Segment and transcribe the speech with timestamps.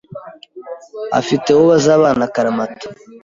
[1.19, 2.85] afite uwo bazabana akaramata.